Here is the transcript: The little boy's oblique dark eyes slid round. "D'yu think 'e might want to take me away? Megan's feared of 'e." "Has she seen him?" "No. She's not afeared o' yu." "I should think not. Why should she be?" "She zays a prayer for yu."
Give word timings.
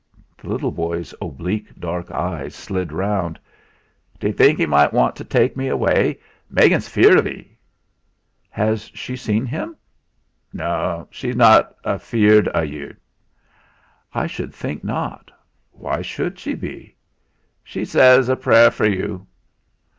The 0.39 0.47
little 0.49 0.71
boy's 0.71 1.13
oblique 1.21 1.75
dark 1.79 2.09
eyes 2.09 2.55
slid 2.55 2.91
round. 2.91 3.39
"D'yu 4.19 4.33
think 4.33 4.59
'e 4.59 4.65
might 4.65 4.91
want 4.93 5.15
to 5.17 5.23
take 5.23 5.55
me 5.55 5.67
away? 5.67 6.19
Megan's 6.49 6.87
feared 6.87 7.19
of 7.19 7.27
'e." 7.27 7.55
"Has 8.49 8.89
she 8.95 9.15
seen 9.15 9.45
him?" 9.45 9.75
"No. 10.51 11.07
She's 11.11 11.35
not 11.35 11.75
afeared 11.85 12.49
o' 12.55 12.61
yu." 12.63 12.95
"I 14.11 14.25
should 14.25 14.55
think 14.55 14.83
not. 14.83 15.29
Why 15.71 16.01
should 16.01 16.39
she 16.39 16.55
be?" 16.55 16.95
"She 17.63 17.85
zays 17.85 18.27
a 18.27 18.35
prayer 18.35 18.71
for 18.71 18.87
yu." 18.87 19.27